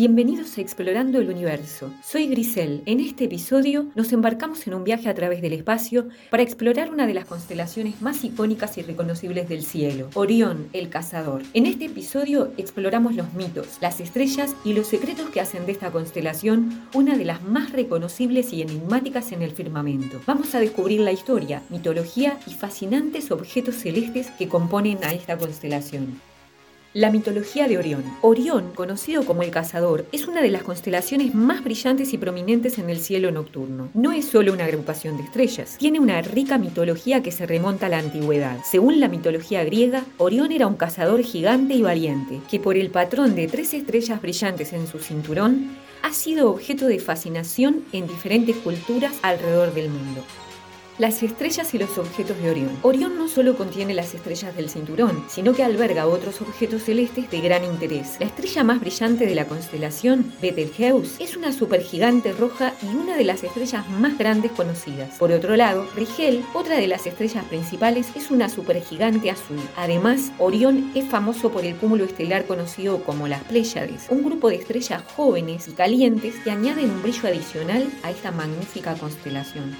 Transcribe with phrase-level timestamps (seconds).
[0.00, 1.92] Bienvenidos a Explorando el Universo.
[2.02, 2.82] Soy Grisel.
[2.86, 7.06] En este episodio nos embarcamos en un viaje a través del espacio para explorar una
[7.06, 11.42] de las constelaciones más icónicas y reconocibles del cielo, Orión, el cazador.
[11.52, 15.90] En este episodio exploramos los mitos, las estrellas y los secretos que hacen de esta
[15.90, 20.18] constelación una de las más reconocibles y enigmáticas en el firmamento.
[20.24, 26.29] Vamos a descubrir la historia, mitología y fascinantes objetos celestes que componen a esta constelación.
[26.92, 28.02] La mitología de Orión.
[28.20, 32.90] Orión, conocido como el cazador, es una de las constelaciones más brillantes y prominentes en
[32.90, 33.90] el cielo nocturno.
[33.94, 37.90] No es solo una agrupación de estrellas, tiene una rica mitología que se remonta a
[37.90, 38.58] la antigüedad.
[38.68, 43.36] Según la mitología griega, Orión era un cazador gigante y valiente, que por el patrón
[43.36, 45.70] de tres estrellas brillantes en su cinturón,
[46.02, 50.24] ha sido objeto de fascinación en diferentes culturas alrededor del mundo.
[50.98, 52.78] Las estrellas y los objetos de Orión.
[52.82, 57.40] Orión no solo contiene las estrellas del cinturón, sino que alberga otros objetos celestes de
[57.40, 58.16] gran interés.
[58.20, 63.24] La estrella más brillante de la constelación, Betelgeuse, es una supergigante roja y una de
[63.24, 65.16] las estrellas más grandes conocidas.
[65.16, 69.60] Por otro lado, Rigel, otra de las estrellas principales, es una supergigante azul.
[69.76, 74.56] Además, Orión es famoso por el cúmulo estelar conocido como las Pléyades, un grupo de
[74.56, 79.76] estrellas jóvenes y calientes que añaden un brillo adicional a esta magnífica constelación.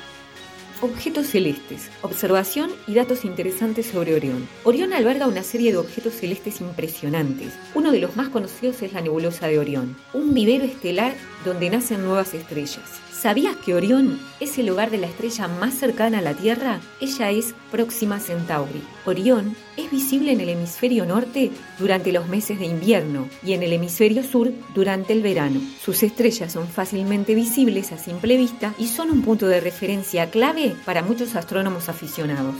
[0.83, 1.91] Objetos celestes.
[2.00, 4.48] Observación y datos interesantes sobre Orión.
[4.64, 7.53] Orión alberga una serie de objetos celestes impresionantes.
[7.75, 11.12] Uno de los más conocidos es la nebulosa de Orión, un vivero estelar
[11.45, 13.00] donde nacen nuevas estrellas.
[13.20, 16.81] ¿Sabías que Orión es el hogar de la estrella más cercana a la Tierra?
[17.03, 18.83] Ella es Próxima Centauri.
[19.05, 23.75] Orión es visible en el hemisferio norte durante los meses de invierno y en el
[23.75, 25.61] hemisferio sur durante el verano.
[25.84, 30.70] Sus estrellas son fácilmente visibles a simple vista y son un punto de referencia clave
[30.85, 32.55] para muchos astrónomos aficionados.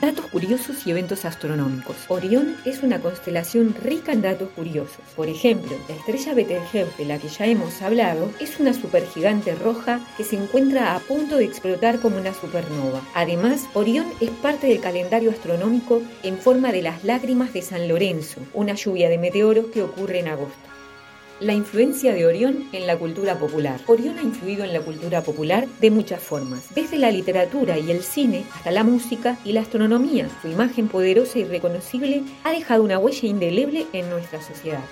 [0.00, 1.96] Datos curiosos y eventos astronómicos.
[2.08, 5.00] Orión es una constelación rica en datos curiosos.
[5.14, 10.00] Por ejemplo, la estrella Betelgeuse, de la que ya hemos hablado, es una supergigante roja
[10.18, 13.00] que se encuentra a punto de explotar como una supernova.
[13.14, 18.42] Además, Orión es parte del calendario astronómico en forma de las lágrimas de San Lorenzo,
[18.52, 20.75] una lluvia de meteoros que ocurre en agosto.
[21.38, 23.78] La influencia de Orión en la cultura popular.
[23.86, 28.02] Orión ha influido en la cultura popular de muchas formas, desde la literatura y el
[28.02, 30.30] cine hasta la música y la astronomía.
[30.40, 34.82] Su imagen poderosa y reconocible ha dejado una huella indeleble en nuestra sociedad.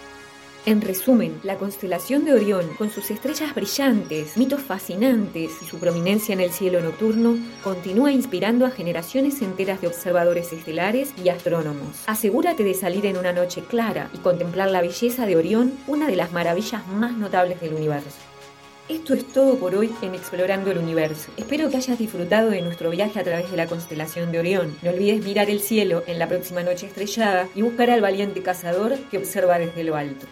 [0.66, 6.32] En resumen, la constelación de Orión, con sus estrellas brillantes, mitos fascinantes y su prominencia
[6.32, 12.04] en el cielo nocturno, continúa inspirando a generaciones enteras de observadores estelares y astrónomos.
[12.06, 16.16] Asegúrate de salir en una noche clara y contemplar la belleza de Orión, una de
[16.16, 18.16] las maravillas más notables del universo.
[18.88, 21.30] Esto es todo por hoy en Explorando el Universo.
[21.36, 24.74] Espero que hayas disfrutado de nuestro viaje a través de la constelación de Orión.
[24.80, 28.96] No olvides mirar el cielo en la próxima noche estrellada y buscar al valiente cazador
[29.10, 30.26] que observa desde lo alto.